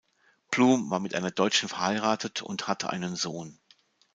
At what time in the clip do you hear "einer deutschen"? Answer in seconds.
1.13-1.69